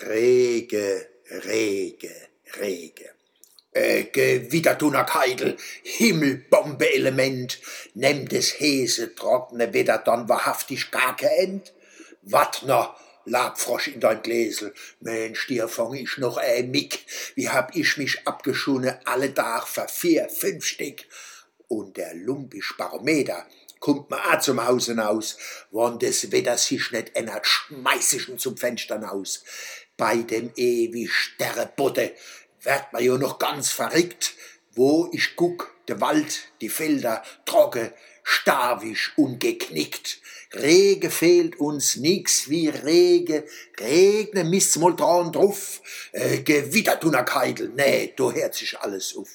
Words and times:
Rege, 0.00 1.08
Rege, 1.30 2.14
Rege. 2.58 3.10
Äh, 3.72 4.04
Gewittertuner 4.04 5.04
Keidel, 5.04 5.56
Himmelbombe-Element, 5.82 7.58
nimmt 7.94 8.32
es 8.32 8.60
Häse, 8.60 9.14
trockene 9.14 9.72
Wetter 9.72 9.98
dann 9.98 10.28
wahrhaftig 10.28 10.90
gar 10.90 11.16
keend? 11.16 11.72
Wat 12.22 12.64
noch, 12.66 13.00
Labfrosch 13.24 13.88
in 13.88 14.00
dein 14.00 14.22
Gläsel, 14.22 14.74
Mensch, 15.00 15.46
dir 15.46 15.68
fang 15.68 15.94
ich 15.94 16.18
noch 16.18 16.36
ein 16.36 16.70
Mick, 16.70 17.06
wie 17.34 17.48
hab 17.48 17.74
ich 17.74 17.96
mich 17.96 18.26
abgeschonen, 18.26 18.94
alle 19.04 19.32
Tag 19.32 19.66
für 19.68 19.88
vier, 19.88 20.28
fünf 20.28 20.66
Stück. 20.66 21.04
Und 21.68 21.96
der 21.96 22.14
lumpisch 22.14 22.74
Barometer, 22.76 23.46
kommt 23.82 24.10
ma 24.10 24.18
a 24.30 24.40
zum 24.40 24.64
Hausen 24.64 25.00
aus, 25.00 25.36
wann 25.70 25.98
des 25.98 26.30
Wetter 26.30 26.56
sich 26.56 26.92
nicht 26.92 27.16
ändert, 27.16 27.46
schmeiß 27.46 28.12
ich 28.14 28.28
ihn 28.28 28.38
zum 28.38 28.56
Fenster 28.56 29.12
aus. 29.12 29.42
Bei 29.96 30.16
dem 30.16 30.50
ewig 30.56 31.12
Sterrebotte 31.12 32.14
werd 32.62 32.92
ma 32.92 33.00
jo 33.00 33.18
noch 33.18 33.38
ganz 33.38 33.70
verrickt, 33.70 34.34
wo 34.74 35.08
ich 35.12 35.36
guck, 35.36 35.74
der 35.88 36.00
Wald, 36.00 36.48
die 36.60 36.68
Felder, 36.68 37.22
trocken, 37.44 37.92
stavisch 38.22 39.12
und 39.16 39.40
geknickt. 39.40 40.20
Rege 40.54 41.10
fehlt 41.10 41.58
uns 41.58 41.96
nix 41.96 42.48
wie 42.48 42.68
Rege, 42.68 43.46
regne 43.80 44.44
miss 44.44 44.76
mal 44.76 44.94
dran 44.94 45.32
drauf, 45.32 45.80
äh, 46.12 46.38
Gewitter 46.40 47.00
tun 47.00 47.12
Keidel, 47.24 47.70
nee, 47.74 48.12
du 48.16 48.32
hört 48.32 48.54
sich 48.54 48.78
alles 48.78 49.16
auf. 49.16 49.28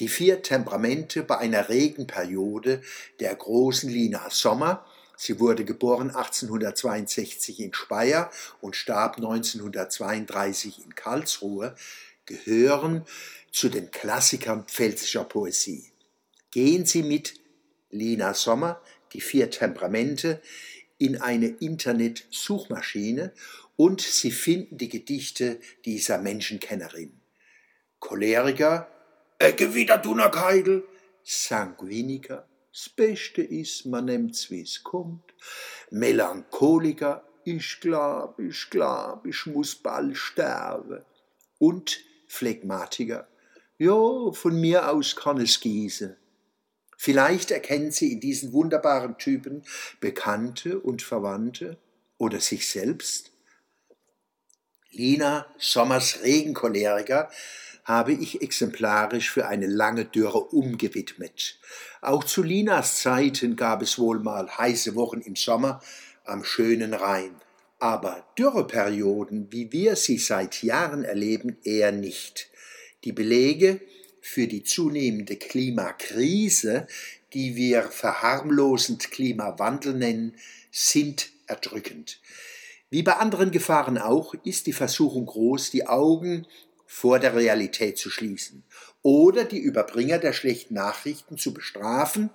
Die 0.00 0.08
vier 0.08 0.42
Temperamente 0.42 1.22
bei 1.22 1.38
einer 1.38 1.68
Regenperiode 1.68 2.82
der 3.20 3.34
großen 3.34 3.88
Lina 3.88 4.28
Sommer, 4.30 4.84
sie 5.16 5.40
wurde 5.40 5.64
geboren 5.64 6.10
1862 6.10 7.60
in 7.60 7.74
Speyer 7.74 8.30
und 8.60 8.76
starb 8.76 9.16
1932 9.16 10.84
in 10.84 10.94
Karlsruhe, 10.94 11.74
gehören 12.26 13.04
zu 13.52 13.68
den 13.68 13.90
Klassikern 13.90 14.64
pfälzischer 14.64 15.24
Poesie. 15.24 15.84
Gehen 16.50 16.86
Sie 16.86 17.02
mit 17.02 17.34
Lina 17.90 18.34
Sommer, 18.34 18.80
die 19.12 19.20
vier 19.20 19.50
Temperamente, 19.50 20.40
in 20.98 21.20
eine 21.20 21.48
Internet-Suchmaschine 21.48 23.32
und 23.76 24.00
Sie 24.00 24.30
finden 24.30 24.78
die 24.78 24.88
Gedichte 24.88 25.60
dieser 25.84 26.18
Menschenkennerin. 26.18 27.12
Choleriker, 28.00 28.88
Ecke 29.38 29.74
wieder 29.74 29.98
Dunnerkeidel, 29.98 30.84
Sanguiniker, 31.22 32.46
das 32.74 32.88
Beste 32.88 33.40
ist, 33.40 33.86
man 33.86 34.06
nimmt's 34.06 34.50
wie's 34.50 34.82
kommt, 34.82 35.32
Melancholiker, 35.90 37.22
ich 37.44 37.78
glaub, 37.80 38.40
ich 38.40 38.68
glaub, 38.68 39.24
ich 39.26 39.46
muss 39.46 39.76
bald 39.76 40.16
sterben, 40.16 41.04
und 41.58 42.00
Phlegmatiker, 42.26 43.28
ja, 43.78 44.32
von 44.32 44.60
mir 44.60 44.90
aus 44.90 45.14
kann 45.14 45.40
es 45.40 45.60
gießen. 45.60 46.16
Vielleicht 46.96 47.52
erkennen 47.52 47.92
Sie 47.92 48.12
in 48.12 48.20
diesen 48.20 48.52
wunderbaren 48.52 49.18
Typen 49.18 49.62
Bekannte 50.00 50.80
und 50.80 51.02
Verwandte 51.02 51.78
oder 52.18 52.40
sich 52.40 52.68
selbst. 52.68 53.30
Lina 54.90 55.46
Sommers 55.58 56.22
Regencholeriker 56.22 57.30
habe 57.84 58.12
ich 58.12 58.40
exemplarisch 58.42 59.30
für 59.30 59.46
eine 59.46 59.66
lange 59.66 60.06
Dürre 60.06 60.40
umgewidmet. 60.40 61.58
Auch 62.00 62.24
zu 62.24 62.42
Linas 62.42 63.00
Zeiten 63.00 63.56
gab 63.56 63.82
es 63.82 63.98
wohl 63.98 64.18
mal 64.20 64.48
heiße 64.48 64.94
Wochen 64.94 65.20
im 65.20 65.36
Sommer 65.36 65.80
am 66.24 66.44
schönen 66.44 66.94
Rhein. 66.94 67.34
Aber 67.78 68.26
Dürreperioden, 68.38 69.48
wie 69.50 69.70
wir 69.70 69.96
sie 69.96 70.18
seit 70.18 70.62
Jahren 70.62 71.04
erleben, 71.04 71.58
eher 71.64 71.92
nicht. 71.92 72.48
Die 73.04 73.12
Belege 73.12 73.80
für 74.22 74.46
die 74.46 74.62
zunehmende 74.62 75.36
Klimakrise, 75.36 76.86
die 77.34 77.56
wir 77.56 77.82
verharmlosend 77.82 79.10
Klimawandel 79.10 79.92
nennen, 79.92 80.36
sind 80.70 81.30
erdrückend. 81.46 82.20
Wie 82.88 83.02
bei 83.02 83.16
anderen 83.16 83.50
Gefahren 83.50 83.98
auch 83.98 84.34
ist 84.44 84.66
die 84.66 84.72
Versuchung 84.72 85.26
groß, 85.26 85.70
die 85.70 85.86
Augen 85.86 86.46
vor 86.94 87.18
der 87.18 87.34
Realität 87.34 87.98
zu 87.98 88.08
schließen 88.08 88.62
oder 89.02 89.44
die 89.44 89.58
Überbringer 89.58 90.18
der 90.18 90.32
schlechten 90.32 90.74
Nachrichten 90.74 91.36
zu 91.36 91.52
bestrafen 91.52 92.30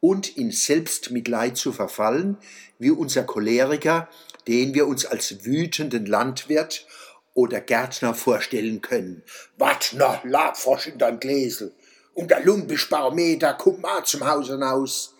und 0.00 0.34
in 0.34 0.50
Selbstmitleid 0.50 1.58
zu 1.58 1.72
verfallen, 1.72 2.38
wie 2.78 2.90
unser 2.90 3.24
Choleriker, 3.24 4.08
den 4.46 4.72
wir 4.72 4.86
uns 4.86 5.04
als 5.04 5.44
wütenden 5.44 6.06
Landwirt 6.06 6.86
oder 7.34 7.60
Gärtner 7.60 8.14
vorstellen 8.14 8.80
können. 8.80 9.22
Wat 9.58 9.92
noch 9.92 10.24
Labfrosch 10.24 10.86
in 10.86 10.98
dein 10.98 11.20
Gläsel 11.20 11.74
und 12.14 12.30
der 12.30 12.42
lumpisch 12.42 12.88
Barometer 12.88 13.52
kommt 13.52 13.82
mal 13.82 14.04
zum 14.04 14.26
Haus 14.26 14.48
hinaus. 14.48 15.16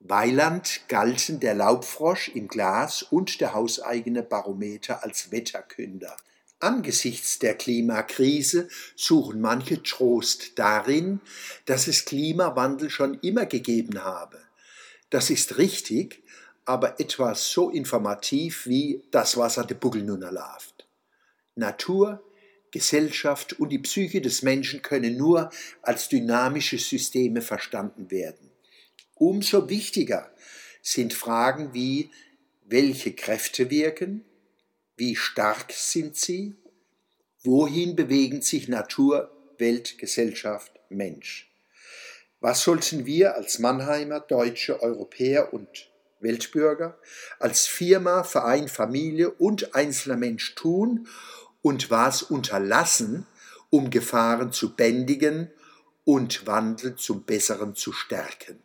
Weiland 0.00 0.82
galten 0.88 1.40
der 1.40 1.54
Laubfrosch 1.54 2.28
im 2.28 2.46
Glas 2.46 3.02
und 3.02 3.40
der 3.40 3.54
hauseigene 3.54 4.22
Barometer 4.22 5.02
als 5.02 5.32
Wetterkünder. 5.32 6.14
Angesichts 6.60 7.38
der 7.38 7.54
Klimakrise 7.54 8.68
suchen 8.94 9.40
manche 9.40 9.82
Trost 9.82 10.58
darin, 10.58 11.20
dass 11.64 11.88
es 11.88 12.04
Klimawandel 12.04 12.90
schon 12.90 13.18
immer 13.20 13.46
gegeben 13.46 14.04
habe. 14.04 14.38
Das 15.08 15.30
ist 15.30 15.56
richtig, 15.56 16.22
aber 16.66 17.00
etwas 17.00 17.50
so 17.50 17.70
informativ 17.70 18.66
wie 18.66 19.02
das 19.10 19.38
Wasser 19.38 19.64
de 19.64 19.76
Buggel 19.76 20.02
nun 20.02 20.20
erlauft. 20.20 20.86
Natur, 21.54 22.22
Gesellschaft 22.70 23.54
und 23.54 23.70
die 23.70 23.78
Psyche 23.78 24.20
des 24.20 24.42
Menschen 24.42 24.82
können 24.82 25.16
nur 25.16 25.50
als 25.80 26.08
dynamische 26.08 26.78
Systeme 26.78 27.40
verstanden 27.40 28.10
werden. 28.10 28.50
Umso 29.14 29.68
wichtiger 29.70 30.30
sind 30.82 31.14
Fragen 31.14 31.72
wie 31.72 32.10
welche 32.66 33.14
Kräfte 33.14 33.70
wirken, 33.70 34.24
wie 35.00 35.16
stark 35.16 35.72
sind 35.72 36.14
sie? 36.14 36.54
Wohin 37.42 37.96
bewegen 37.96 38.42
sich 38.42 38.68
Natur, 38.68 39.34
Welt, 39.56 39.96
Gesellschaft, 39.96 40.72
Mensch? 40.90 41.50
Was 42.40 42.60
sollten 42.62 43.06
wir 43.06 43.34
als 43.34 43.58
Mannheimer, 43.58 44.20
Deutsche, 44.20 44.82
Europäer 44.82 45.54
und 45.54 45.90
Weltbürger, 46.20 46.98
als 47.38 47.66
Firma, 47.66 48.24
Verein, 48.24 48.68
Familie 48.68 49.30
und 49.30 49.74
einzelner 49.74 50.18
Mensch 50.18 50.54
tun 50.54 51.08
und 51.62 51.90
was 51.90 52.22
unterlassen, 52.22 53.26
um 53.70 53.88
Gefahren 53.88 54.52
zu 54.52 54.76
bändigen 54.76 55.50
und 56.04 56.46
Wandel 56.46 56.96
zum 56.96 57.22
Besseren 57.22 57.74
zu 57.74 57.92
stärken? 57.92 58.62